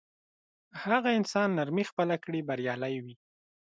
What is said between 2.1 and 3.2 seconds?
کړي بریالی وي.